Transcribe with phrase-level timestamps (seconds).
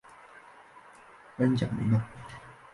[1.37, 2.03] 恩贾梅纳。